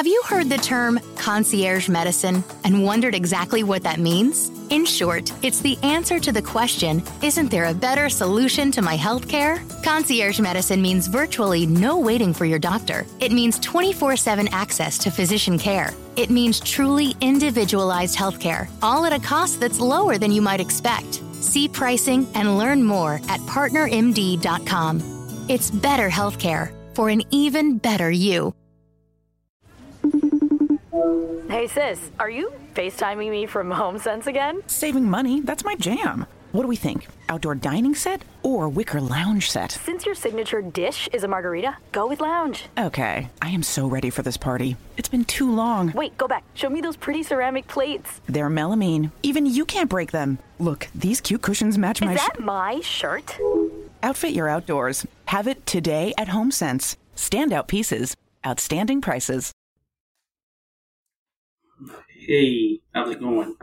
[0.00, 4.48] Have you heard the term concierge medicine and wondered exactly what that means?
[4.70, 8.96] In short, it's the answer to the question Isn't there a better solution to my
[8.96, 9.62] health care?
[9.84, 13.04] Concierge medicine means virtually no waiting for your doctor.
[13.20, 15.92] It means 24 7 access to physician care.
[16.16, 21.20] It means truly individualized healthcare, all at a cost that's lower than you might expect.
[21.34, 25.46] See pricing and learn more at partnermd.com.
[25.50, 28.54] It's better healthcare for an even better you.
[30.92, 34.60] Hey sis, are you FaceTiming me from HomeSense again?
[34.66, 36.26] Saving money, that's my jam.
[36.50, 37.06] What do we think?
[37.28, 39.70] Outdoor dining set or wicker lounge set?
[39.70, 42.64] Since your signature dish is a margarita, go with lounge.
[42.76, 44.76] Okay, I am so ready for this party.
[44.96, 45.92] It's been too long.
[45.92, 46.42] Wait, go back.
[46.54, 48.20] Show me those pretty ceramic plates.
[48.26, 49.12] They're melamine.
[49.22, 50.38] Even you can't break them.
[50.58, 52.14] Look, these cute cushions match Is my.
[52.14, 53.38] Is that my shirt?
[54.02, 55.06] Outfit your outdoors.
[55.26, 56.96] Have it today at HomeSense.
[57.14, 59.52] Standout pieces, outstanding prices.
[62.30, 63.56] Hey, how's it going?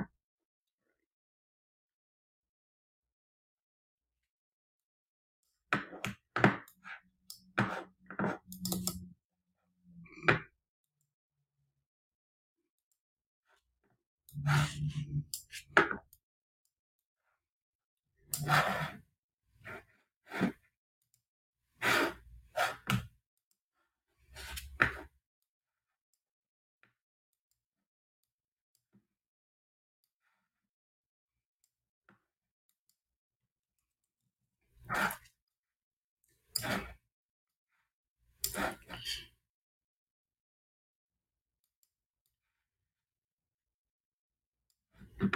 [45.22, 45.30] All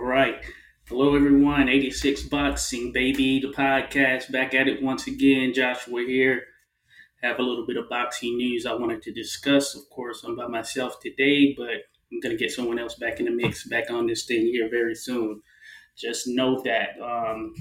[0.00, 0.44] right.
[0.88, 1.68] Hello, everyone.
[1.68, 3.40] 86 Boxing, baby.
[3.40, 5.52] The podcast back at it once again.
[5.54, 6.42] Joshua here.
[7.22, 9.76] Have a little bit of boxing news I wanted to discuss.
[9.76, 11.68] Of course, I'm by myself today, but
[12.10, 14.68] I'm going to get someone else back in the mix, back on this thing here
[14.68, 15.42] very soon.
[15.96, 17.54] Just know that um,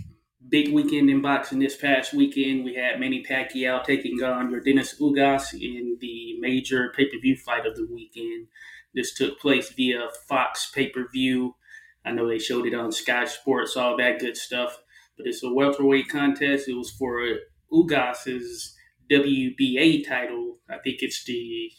[0.50, 2.64] big weekend in boxing this past weekend.
[2.64, 7.66] We had Manny Pacquiao taking on Yordenis Ugas in the major pay per view fight
[7.66, 8.48] of the weekend.
[8.94, 11.56] This took place via Fox pay per view.
[12.04, 14.78] I know they showed it on Sky Sports, all that good stuff.
[15.18, 16.68] But it's a welterweight contest.
[16.68, 17.22] It was for
[17.72, 18.76] Ugas's
[19.12, 20.58] WBA title.
[20.70, 21.70] I think it's the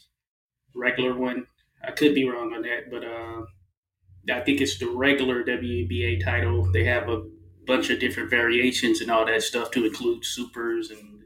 [0.74, 1.46] regular one.
[1.84, 6.70] I could be wrong on that, but uh, I think it's the regular WBA title.
[6.70, 7.22] They have a
[7.66, 11.22] bunch of different variations and all that stuff to include supers and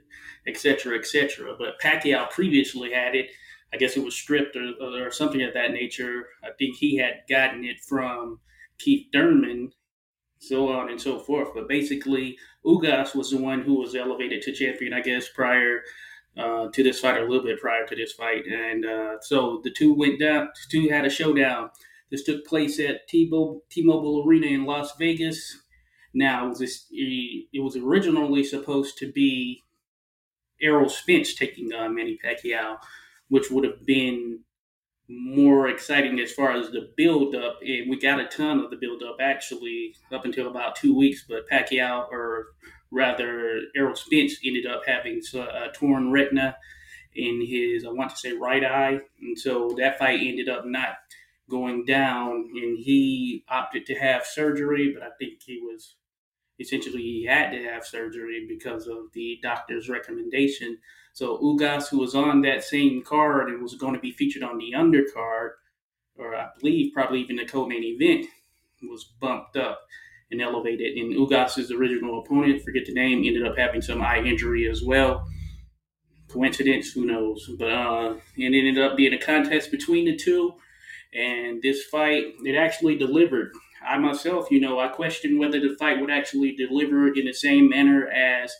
[0.46, 1.54] et cetera, et cetera.
[1.58, 3.30] But Pacquiao previously had it.
[3.72, 6.28] I guess it was stripped or, or something of that nature.
[6.44, 8.38] I think he had gotten it from
[8.78, 9.72] Keith Thurman,
[10.38, 11.48] so on and so forth.
[11.54, 15.80] But basically, Ugas was the one who was elevated to champion, I guess, prior
[16.38, 18.44] uh, to this fight, or a little bit prior to this fight.
[18.46, 21.70] And uh, so the two went down, two had a showdown.
[22.10, 25.62] This took place at T-Mobile Arena in Las Vegas.
[26.16, 29.62] Now, it was, this, it was originally supposed to be
[30.62, 32.78] Errol Spence taking on Manny Pacquiao,
[33.28, 34.40] which would have been
[35.10, 37.58] more exciting as far as the build up.
[37.60, 41.26] And we got a ton of the build up actually up until about two weeks,
[41.28, 42.46] but Pacquiao, or
[42.90, 46.56] rather Errol Spence, ended up having a torn retina
[47.14, 49.00] in his, I want to say, right eye.
[49.20, 50.96] And so that fight ended up not
[51.50, 55.94] going down, and he opted to have surgery, but I think he was
[56.60, 60.78] essentially he had to have surgery because of the doctor's recommendation.
[61.12, 64.58] So Ugas, who was on that same card and was going to be featured on
[64.58, 65.50] the undercard,
[66.18, 68.26] or I believe probably even the co-main event,
[68.82, 69.80] was bumped up
[70.30, 70.96] and elevated.
[70.96, 75.26] And Ugas's original opponent, forget the name, ended up having some eye injury as well.
[76.28, 76.92] Coincidence?
[76.92, 77.48] Who knows?
[77.58, 80.54] But uh, it ended up being a contest between the two.
[81.14, 83.52] And this fight, it actually delivered.
[83.86, 87.68] I myself, you know, I questioned whether the fight would actually deliver in the same
[87.68, 88.54] manner as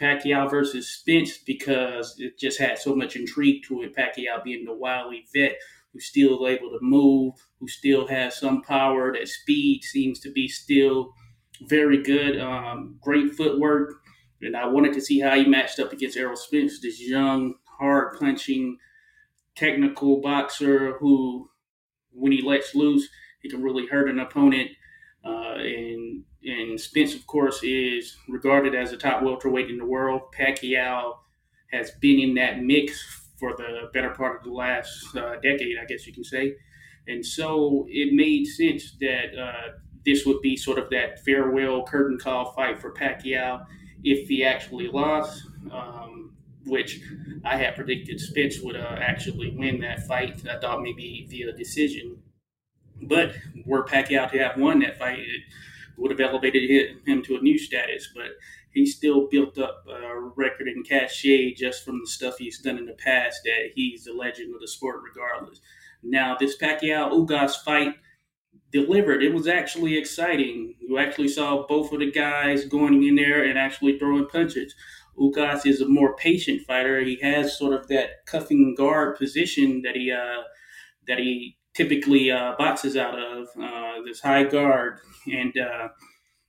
[0.00, 3.94] Pacquiao versus Spence because it just had so much intrigue to it.
[3.94, 5.56] Pacquiao being the wily vet
[5.92, 9.12] who's still able to move, who still has some power.
[9.12, 11.12] That speed seems to be still
[11.62, 12.40] very good.
[12.40, 13.94] Um, great footwork.
[14.42, 18.18] And I wanted to see how he matched up against Errol Spence, this young, hard
[18.18, 18.78] punching,
[19.54, 21.50] technical boxer who,
[22.12, 23.08] when he lets loose,
[23.42, 24.70] he can really hurt an opponent.
[25.24, 30.22] Uh, and and Spence, of course, is regarded as a top welterweight in the world.
[30.38, 31.16] Pacquiao
[31.70, 35.84] has been in that mix for the better part of the last uh, decade, I
[35.84, 36.54] guess you can say.
[37.08, 39.72] And so it made sense that uh,
[40.06, 43.66] this would be sort of that farewell curtain call fight for Pacquiao
[44.02, 45.42] if he actually lost.
[45.70, 46.20] Um,
[46.66, 47.00] which
[47.44, 50.42] I had predicted Spence would uh, actually win that fight.
[50.48, 52.18] I thought maybe via decision.
[53.02, 55.42] But were Pacquiao to have won that fight, it
[55.96, 58.08] would have elevated him to a new status.
[58.14, 58.32] But
[58.72, 62.86] he still built up a record and cachet just from the stuff he's done in
[62.86, 65.60] the past that he's a legend of the sport regardless.
[66.02, 67.94] Now, this Pacquiao Ugas fight
[68.72, 69.22] delivered.
[69.22, 70.74] It was actually exciting.
[70.80, 74.74] You actually saw both of the guys going in there and actually throwing punches.
[75.18, 77.00] Ugas is a more patient fighter.
[77.00, 80.42] He has sort of that cuffing guard position that he uh,
[81.06, 85.88] that he typically uh, boxes out of uh, this high guard, and uh,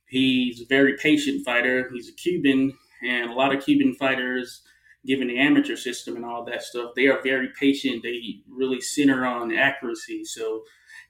[0.08, 1.90] he's a very patient fighter.
[1.92, 2.72] He's a Cuban,
[3.02, 4.62] and a lot of Cuban fighters,
[5.06, 8.02] given the amateur system and all that stuff, they are very patient.
[8.02, 10.24] They really center on accuracy.
[10.24, 10.62] So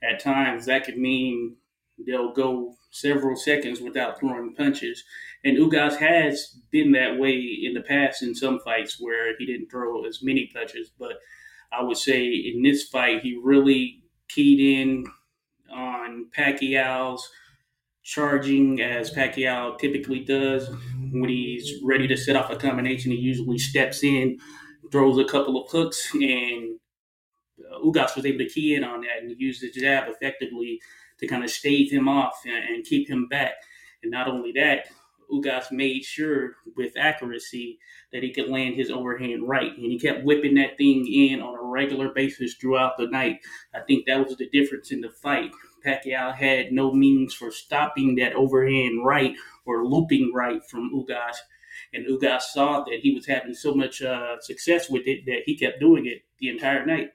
[0.02, 1.56] at times that could mean
[2.06, 5.02] they'll go several seconds without throwing punches.
[5.44, 9.70] And Ugas has been that way in the past in some fights where he didn't
[9.70, 10.90] throw as many punches.
[10.98, 11.12] But
[11.72, 14.01] I would say in this fight, he really
[14.34, 15.06] keyed in
[15.72, 17.28] on Pacquiao's
[18.02, 20.68] charging as Pacquiao typically does.
[21.12, 24.38] When he's ready to set off a combination, he usually steps in,
[24.90, 26.78] throws a couple of hooks, and
[27.60, 30.80] uh, Ugas was able to key in on that and use the jab effectively
[31.18, 33.54] to kind of stave him off and, and keep him back.
[34.02, 34.86] And not only that,
[35.30, 37.78] Ugas made sure with accuracy
[38.12, 39.72] that he could land his overhand right.
[39.72, 43.40] And he kept whipping that thing in on a regular basis throughout the night.
[43.74, 45.50] I think that was the difference in the fight.
[45.84, 49.34] Pacquiao had no means for stopping that overhand right
[49.64, 51.36] or looping right from Ugas.
[51.92, 55.56] And Ugas saw that he was having so much uh, success with it that he
[55.56, 57.10] kept doing it the entire night.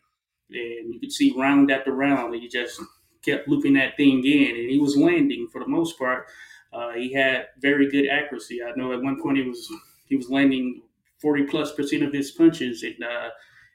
[0.49, 2.81] And you could see round after round, he just
[3.23, 6.27] kept looping that thing in, and he was landing for the most part.
[6.77, 8.61] Uh, he had very good accuracy.
[8.61, 9.67] I know at one point he was
[10.09, 10.83] he was landing
[11.19, 13.29] forty plus percent of his punches, and uh,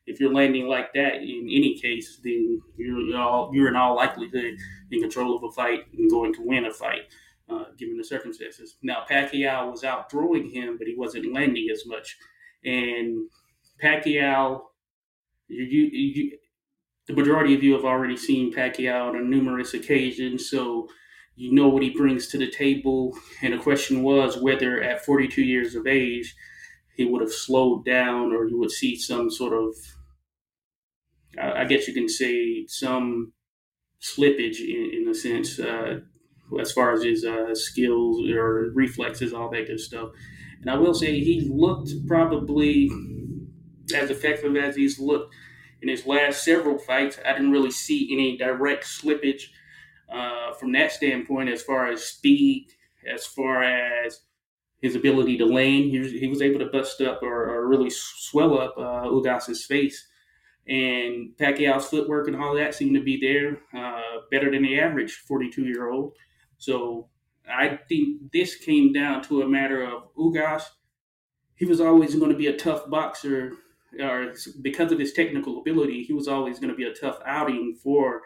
[0.07, 4.55] if you're landing like that in any case, then you're all you're in all likelihood
[4.93, 7.05] in control of a fight and going to win a fight,
[7.51, 8.77] uh, given the circumstances.
[8.83, 12.17] Now Pacquiao was out throwing him, but he wasn't landing as much,
[12.65, 13.29] and
[13.83, 14.63] Pacquiao,
[15.49, 16.39] you, you, you
[17.09, 20.89] the majority of you have already seen Pacquiao on numerous occasions, so
[21.35, 23.17] you know what he brings to the table.
[23.43, 26.35] And the question was whether at 42 years of age
[26.95, 29.75] he would have slowed down or you would see some sort of,
[31.41, 33.33] I guess you can say, some
[34.01, 36.01] slippage in, in a sense, uh,
[36.61, 40.11] as far as his uh, skills or reflexes, all that good stuff.
[40.61, 42.91] And I will say he looked probably
[43.95, 45.35] as effective as he's looked
[45.83, 49.43] in his last several fights, I didn't really see any direct slippage
[50.13, 52.69] uh, from that standpoint as far as speed,
[53.13, 54.21] as far as
[54.81, 55.91] his ability to lane.
[55.91, 59.65] He was, he was able to bust up or, or really swell up uh, Ugas's
[59.65, 60.09] face.
[60.69, 65.23] And Pacquiao's footwork and all that seemed to be there, uh, better than the average
[65.27, 66.13] 42 year old.
[66.59, 67.09] So
[67.49, 70.63] I think this came down to a matter of Ugas.
[71.57, 73.53] He was always going to be a tough boxer
[74.01, 74.33] or
[74.63, 78.23] because of his technical ability, he was always going to be a tough outing for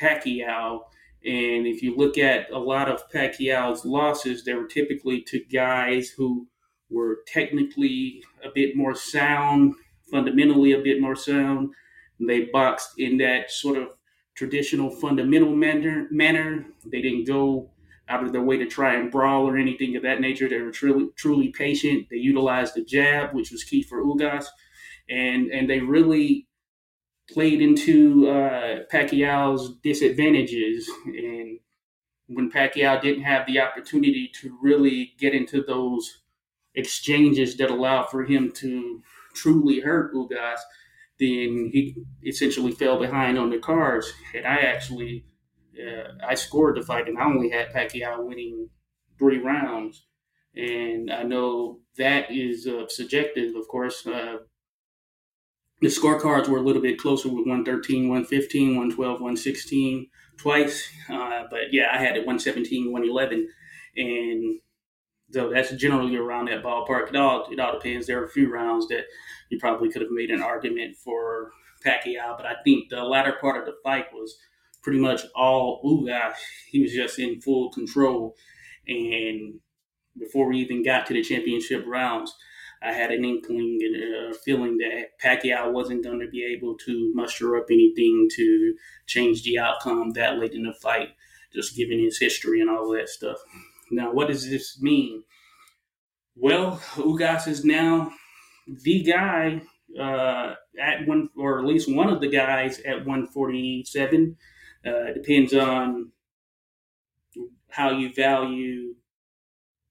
[0.00, 0.80] Pacquiao.
[1.24, 6.10] And if you look at a lot of Pacquiao's losses, they were typically to guys
[6.10, 6.46] who
[6.90, 9.74] were technically a bit more sound,
[10.10, 11.70] fundamentally a bit more sound.
[12.20, 13.88] They boxed in that sort of
[14.34, 16.08] traditional fundamental manner.
[16.10, 16.66] manner.
[16.84, 17.70] They didn't go
[18.08, 20.48] out of their way to try and brawl or anything of that nature.
[20.48, 22.08] They were truly, truly patient.
[22.10, 24.46] They utilized the jab, which was key for Ugas
[25.08, 26.46] and and they really
[27.30, 30.90] played into uh, Pacquiao's disadvantages.
[31.06, 31.58] And
[32.26, 36.22] when Pacquiao didn't have the opportunity to really get into those
[36.74, 39.02] exchanges that allowed for him to
[39.34, 40.60] truly hurt Ugas,
[41.18, 41.94] then he
[42.26, 44.12] essentially fell behind on the cards.
[44.34, 45.24] And I actually,
[45.78, 48.68] uh, I scored the fight, and I only had Pacquiao winning
[49.18, 50.06] three rounds.
[50.56, 54.06] And I know that is uh, subjective, of course.
[54.06, 54.38] Uh,
[55.84, 60.88] the scorecards were a little bit closer with 113, 115, 112, 116 twice.
[61.10, 63.48] Uh, but yeah, I had it 117, 111.
[63.98, 64.60] And
[65.30, 67.10] so that's generally around that ballpark.
[67.10, 68.06] It all, it all depends.
[68.06, 69.04] There are a few rounds that
[69.50, 71.50] you probably could have made an argument for
[71.84, 74.38] Pacquiao, but I think the latter part of the fight was
[74.82, 76.36] pretty much all Ugas.
[76.66, 78.36] He was just in full control.
[78.88, 79.60] And
[80.18, 82.34] before we even got to the championship rounds,
[82.84, 87.12] I had an inkling and a feeling that Pacquiao wasn't going to be able to
[87.14, 88.74] muster up anything to
[89.06, 91.08] change the outcome that late in the fight,
[91.52, 93.38] just given his history and all that stuff.
[93.90, 95.24] Now, what does this mean?
[96.36, 98.12] Well, Ugas is now
[98.66, 99.62] the guy
[99.98, 104.36] uh, at one, or at least one of the guys at 147.
[104.86, 106.12] Uh, depends on
[107.70, 108.94] how you value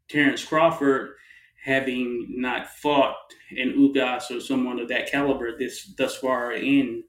[0.09, 1.15] Terrence Crawford
[1.63, 3.15] having not fought
[3.51, 7.03] an Ugas or someone of that caliber this thus far in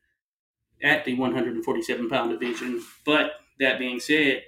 [0.82, 2.82] at the 147 pound division.
[3.04, 4.42] But that being said,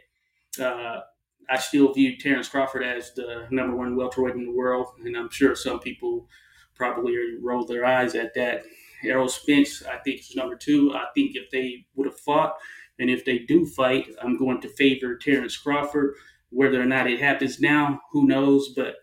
[0.61, 1.01] uh,
[1.49, 5.31] I still view Terrence Crawford as the number one welterweight in the world, and I'm
[5.31, 6.29] sure some people
[6.75, 8.63] probably roll their eyes at that.
[9.05, 10.93] Errol Spence, I think, is number two.
[10.95, 12.57] I think if they would have fought,
[12.99, 16.15] and if they do fight, I'm going to favor Terrence Crawford.
[16.51, 18.73] Whether or not it happens now, who knows?
[18.75, 18.97] But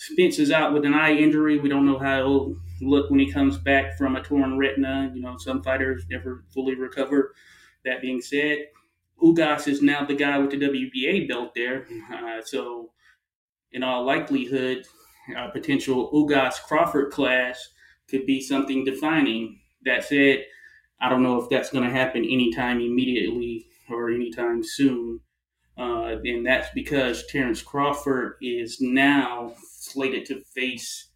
[0.00, 1.58] Spence is out with an eye injury.
[1.58, 5.12] We don't know how he'll look when he comes back from a torn retina.
[5.14, 7.34] You know, some fighters never fully recover.
[7.84, 8.60] That being said,
[9.22, 11.86] Ugas is now the guy with the WBA belt there.
[12.10, 12.92] Uh, so,
[13.72, 14.86] in all likelihood,
[15.36, 17.58] a potential Ugas Crawford clash
[18.08, 19.60] could be something defining.
[19.84, 20.46] That said,
[20.98, 25.20] I don't know if that's going to happen anytime immediately or anytime soon.
[25.80, 31.08] Uh, and that's because Terrence Crawford is now slated to face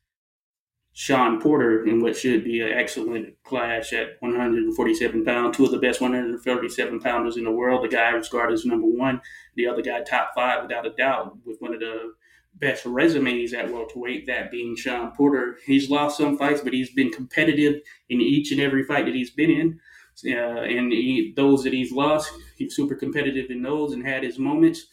[0.94, 5.56] Sean Porter in what should be an excellent clash at 147 pounds.
[5.56, 7.84] Two of the best 137 pounders in the world.
[7.84, 9.20] The guy regarded as number one,
[9.54, 12.14] the other guy top five without a doubt, with one of the
[12.54, 15.58] best resumes at welterweight, that being Sean Porter.
[15.66, 19.30] He's lost some fights, but he's been competitive in each and every fight that he's
[19.30, 19.80] been in.
[20.24, 24.38] Uh, and he, those that he's lost, he's super competitive in those and had his
[24.38, 24.86] moments.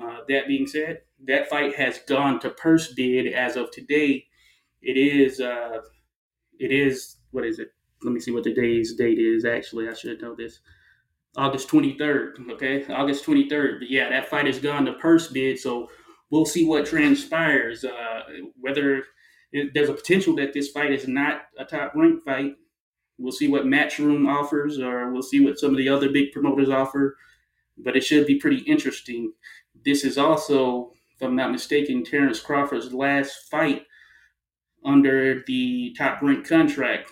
[0.00, 4.24] Uh, that being said, that fight has gone to purse bid as of today.
[4.80, 5.80] It is, uh,
[6.58, 7.68] it is, what is it?
[8.02, 9.44] Let me see what today's date is.
[9.44, 10.60] Actually, I should know this.
[11.36, 12.50] August 23rd.
[12.52, 13.80] Okay, August 23rd.
[13.80, 15.58] But yeah, that fight has gone to purse bid.
[15.58, 15.88] So
[16.30, 17.84] we'll see what transpires.
[17.84, 18.22] Uh,
[18.60, 19.04] whether
[19.52, 22.56] it, there's a potential that this fight is not a top ranked fight.
[23.18, 26.70] We'll see what Matchroom offers, or we'll see what some of the other big promoters
[26.70, 27.16] offer.
[27.78, 29.32] But it should be pretty interesting.
[29.84, 33.84] This is also, if I'm not mistaken, Terrence Crawford's last fight
[34.84, 37.08] under the top rank contract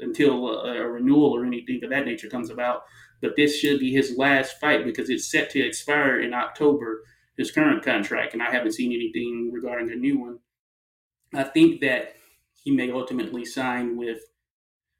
[0.00, 2.82] until a, a renewal or anything of that nature comes about.
[3.22, 7.02] But this should be his last fight because it's set to expire in October
[7.36, 10.38] his current contract, and I haven't seen anything regarding a new one.
[11.34, 12.14] I think that
[12.62, 14.20] he may ultimately sign with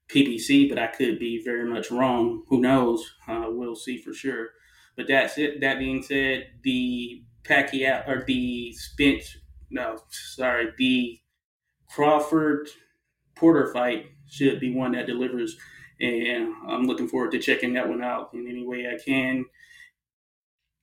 [0.08, 2.44] PBC, but I could be very much wrong.
[2.48, 3.14] Who knows?
[3.26, 4.48] Uh, we'll see for sure.
[4.96, 5.60] But that's it.
[5.60, 9.36] That being said, the Pacquiao or the Spence,
[9.70, 11.18] no, sorry, the
[11.90, 12.68] Crawford
[13.36, 15.56] Porter fight should be one that delivers,
[16.00, 19.44] and I'm looking forward to checking that one out in any way I can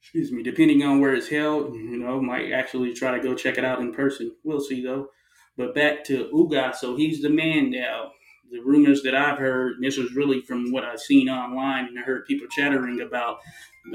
[0.04, 3.58] excuse me, depending on where it's held, you know, might actually try to go check
[3.58, 4.36] it out in person.
[4.44, 5.08] We'll see though.
[5.56, 8.12] But back to Ugas, so he's the man now.
[8.54, 11.98] The rumors that I've heard, and this was really from what I've seen online and
[11.98, 13.40] I heard people chattering about,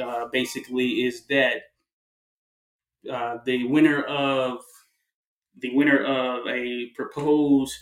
[0.03, 1.63] uh, basically, is that
[3.11, 4.59] uh, the winner of
[5.61, 7.75] the winner of a proposed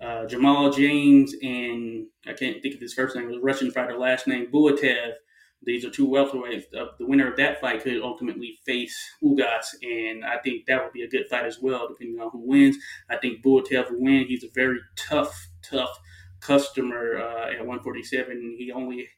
[0.00, 4.28] uh, Jamal James and I can't think of his first name, was Russian fighter, last
[4.28, 5.14] name Butaev
[5.62, 6.64] these are two welterweights.
[6.74, 10.92] Uh, the winner of that fight could ultimately face Ugas, and I think that would
[10.92, 12.76] be a good fight as well, depending on who wins.
[13.10, 14.26] I think Butaev will win.
[14.26, 15.98] He's a very tough, tough
[16.40, 18.56] customer uh, at 147.
[18.58, 19.08] He only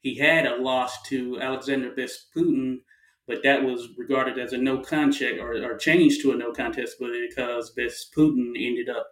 [0.00, 2.78] he had a loss to Alexander Besputin,
[3.26, 6.96] but that was regarded as a no contest or, or changed to a no contest,
[7.00, 9.06] because Besputin ended up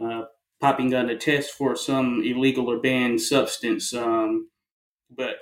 [0.00, 0.22] uh,
[0.60, 3.92] popping on a test for some illegal or banned substance.
[3.92, 4.48] Um,
[5.10, 5.36] but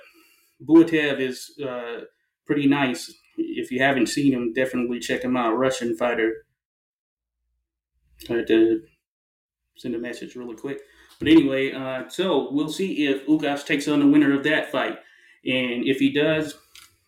[0.65, 2.01] Butaev is uh,
[2.45, 3.13] pretty nice.
[3.37, 5.57] If you haven't seen him, definitely check him out.
[5.57, 6.45] Russian fighter.
[8.27, 8.81] Had to
[9.77, 10.79] send a message really quick.
[11.19, 14.97] But anyway, uh, so we'll see if Ugas takes on the winner of that fight.
[15.45, 16.55] And if he does,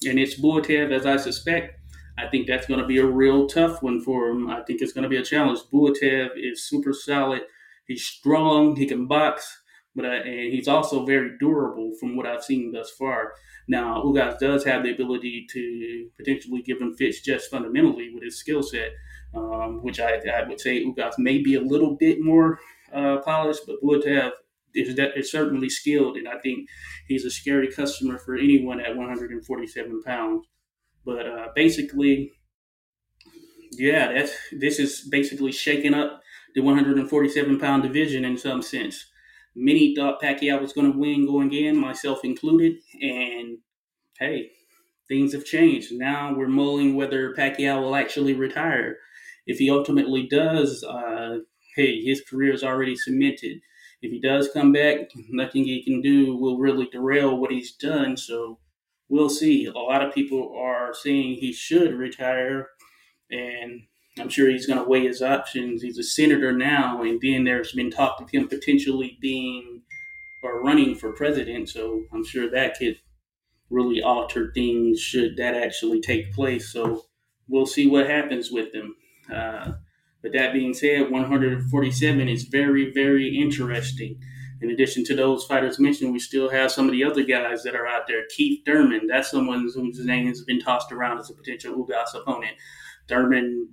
[0.06, 1.80] and it's Butaev, as I suspect,
[2.18, 4.50] I think that's going to be a real tough one for him.
[4.50, 5.60] I think it's going to be a challenge.
[5.72, 7.42] Butaev is super solid.
[7.88, 8.76] He's strong.
[8.76, 9.60] He can box
[9.96, 13.34] but uh, and he's also very durable from what I've seen thus far.
[13.68, 18.40] Now, Ugas does have the ability to potentially give him fits just fundamentally with his
[18.40, 18.92] skill set,
[19.36, 22.60] um, which I, I, would say Ugas may be a little bit more
[22.94, 24.32] uh, polished, but Butaev
[24.74, 26.68] is, that, is certainly skilled, and I think
[27.08, 30.46] he's a scary customer for anyone at 147 pounds.
[31.06, 32.32] But uh, basically,
[33.72, 36.22] yeah, that's this is basically shaking up
[36.56, 39.06] the 147 pound division in some sense.
[39.56, 42.78] Many thought Pacquiao was going to win going in, myself included.
[43.02, 43.58] And
[44.20, 44.52] hey,
[45.08, 45.92] things have changed.
[45.92, 48.98] Now we're mulling whether Pacquiao will actually retire.
[49.50, 51.40] If he ultimately does, uh,
[51.76, 53.62] hey, his career is already cemented.
[54.00, 58.16] If he does come back, nothing he can do will really derail what he's done.
[58.16, 58.60] So
[59.10, 59.66] we'll see.
[59.66, 62.68] A lot of people are saying he should retire,
[63.32, 63.82] and
[64.20, 65.82] I'm sure he's going to weigh his options.
[65.82, 69.82] He's a senator now, and then there's been talk of him potentially being
[70.44, 71.70] or running for president.
[71.70, 73.00] So I'm sure that could
[73.72, 76.72] really alter things should that actually take place.
[76.72, 77.06] So
[77.48, 78.96] we'll see what happens with him.
[79.34, 79.74] Uh,
[80.22, 84.20] but that being said, 147 is very, very interesting.
[84.62, 87.76] In addition to those fighters mentioned, we still have some of the other guys that
[87.76, 88.24] are out there.
[88.36, 92.58] Keith Thurman, that's someone whose name has been tossed around as a potential Ugas opponent.
[93.08, 93.70] Thurman,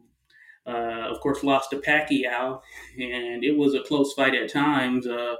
[0.64, 2.60] uh, of course, lost to Pacquiao,
[2.98, 5.08] and it was a close fight at times.
[5.08, 5.34] Uh,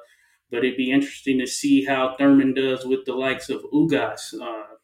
[0.51, 4.35] but it'd be interesting to see how Thurman does with the likes of Ugas.
[4.41, 4.75] Uh,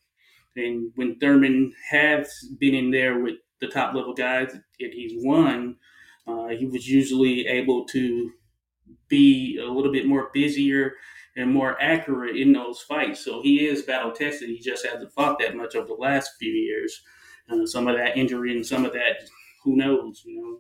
[0.57, 5.77] and when Thurman has been in there with the top level guys and he's won,
[6.27, 8.31] uh, he was usually able to
[9.09, 10.93] be a little bit more busier
[11.37, 13.25] and more accurate in those fights.
[13.25, 14.51] So he is battle tested.
[14.51, 17.01] He just hasn't fought that much over the last few years.
[17.51, 19.29] Uh, some of that injury and some of that,
[19.65, 20.59] who knows, you know,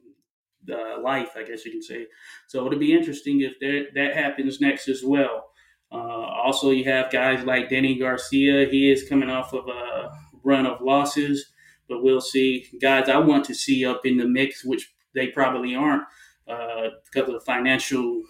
[0.74, 2.06] uh, life, I guess you can say.
[2.46, 5.44] So it'll be interesting if that, that happens next as well.
[5.90, 5.96] Uh,
[6.44, 8.66] also, you have guys like Danny Garcia.
[8.70, 10.10] He is coming off of a
[10.42, 11.51] run of losses,
[11.92, 12.66] but we'll see.
[12.80, 16.04] Guys, I want to see up in the mix, which they probably aren't
[16.48, 18.22] uh, because of the financial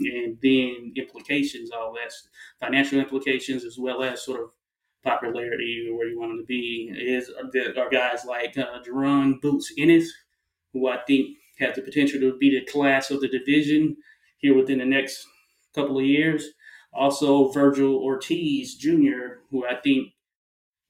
[0.00, 2.12] and then implications, all that
[2.60, 4.50] financial implications as well as sort of
[5.04, 7.30] popularity or where you want them to be is
[7.78, 8.80] are guys like uh,
[9.40, 10.12] Boots Ennis,
[10.72, 13.96] who I think have the potential to be the class of the division
[14.38, 15.24] here within the next
[15.76, 16.48] couple of years.
[16.92, 20.08] Also, Vergil Ortiz Jr., who I think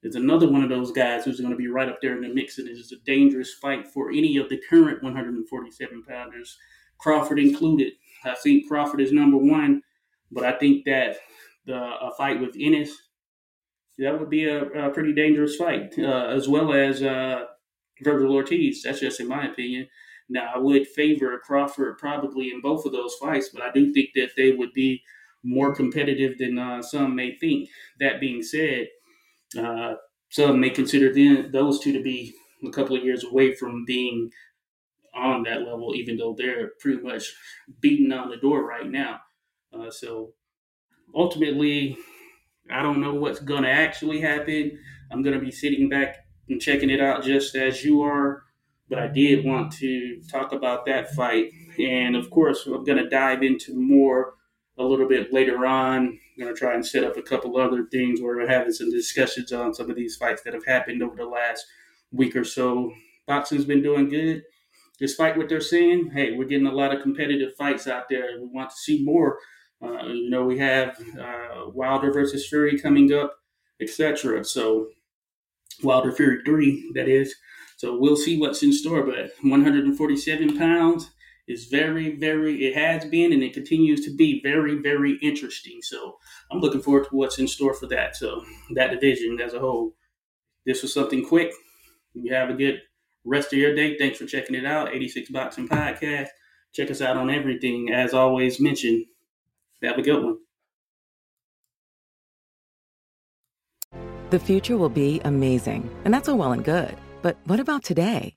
[0.03, 2.33] is another one of those guys who's going to be right up there in the
[2.33, 6.57] mix, and it is a dangerous fight for any of the current 147 pounders,
[6.99, 7.93] Crawford included.
[8.23, 9.81] I think Crawford is number one,
[10.31, 11.17] but I think that
[11.65, 12.95] the a fight with Ennis
[13.97, 17.45] that would be a, a pretty dangerous fight, uh, as well as uh,
[18.03, 18.83] Vergil Ortiz.
[18.83, 19.87] That's just in my opinion.
[20.29, 24.09] Now, I would favor Crawford probably in both of those fights, but I do think
[24.15, 25.01] that they would be
[25.43, 27.69] more competitive than uh, some may think.
[27.99, 28.87] That being said,
[29.57, 29.93] uh,
[30.29, 32.33] some may consider then those two to be
[32.65, 34.29] a couple of years away from being
[35.13, 37.33] on that level, even though they're pretty much
[37.79, 39.19] beating on the door right now.
[39.73, 40.33] Uh, so
[41.15, 41.97] ultimately,
[42.69, 44.77] I don't know what's going to actually happen.
[45.11, 46.17] I'm going to be sitting back
[46.49, 48.43] and checking it out just as you are.
[48.89, 51.51] But I did want to talk about that fight.
[51.77, 54.33] And of course, I'm going to dive into more
[54.77, 55.97] a little bit later on.
[56.07, 58.91] I'm going to try and set up a couple other things where we're having some
[58.91, 61.65] discussions on some of these fights that have happened over the last
[62.11, 62.91] week or so.
[63.27, 64.43] Boxing's been doing good.
[64.99, 68.39] Despite what they're saying, hey, we're getting a lot of competitive fights out there.
[68.39, 69.37] We want to see more.
[69.81, 73.35] Uh, you know, we have uh, Wilder versus Fury coming up,
[73.79, 74.43] etc.
[74.43, 74.87] So,
[75.83, 77.35] Wilder Fury 3, that is.
[77.77, 79.03] So, we'll see what's in store.
[79.03, 81.11] But 147 pounds,
[81.47, 85.79] is very, very, it has been and it continues to be very, very interesting.
[85.81, 86.17] So
[86.51, 88.15] I'm looking forward to what's in store for that.
[88.15, 88.43] So
[88.75, 89.93] that division as a whole.
[90.65, 91.51] This was something quick.
[92.13, 92.81] You have a good
[93.23, 93.97] rest of your day.
[93.97, 94.93] Thanks for checking it out.
[94.93, 96.27] 86 Boxing Podcast.
[96.73, 97.91] Check us out on everything.
[97.91, 99.05] As always mentioned,
[99.81, 100.37] have a good one.
[104.29, 106.97] The future will be amazing, and that's all well and good.
[107.21, 108.36] But what about today?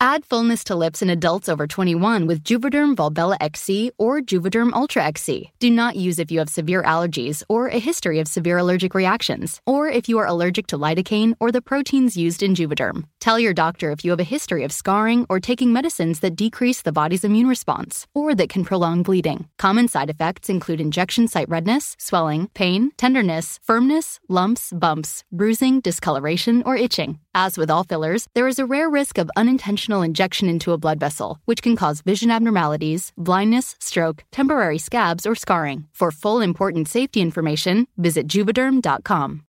[0.00, 5.04] Add fullness to lips in adults over 21 with Juvederm Volbella XC or Juvederm Ultra
[5.04, 5.52] XC.
[5.58, 9.60] Do not use if you have severe allergies or a history of severe allergic reactions,
[9.64, 13.04] or if you are allergic to lidocaine or the proteins used in Juvederm.
[13.20, 16.82] Tell your doctor if you have a history of scarring or taking medicines that decrease
[16.82, 19.48] the body's immune response or that can prolong bleeding.
[19.58, 26.62] Common side effects include injection site redness, swelling, pain, tenderness, firmness, lumps, bumps, bruising, discoloration,
[26.66, 27.20] or itching.
[27.34, 31.00] As with all fillers, there is a rare risk of unintentional injection into a blood
[31.00, 35.88] vessel, which can cause vision abnormalities, blindness, stroke, temporary scabs, or scarring.
[35.92, 39.42] For full important safety information, visit juvederm.com.